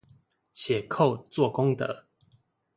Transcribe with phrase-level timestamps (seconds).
[0.55, 2.05] 寫扣做功德